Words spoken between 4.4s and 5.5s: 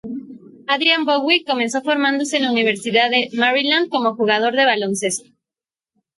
de baloncesto.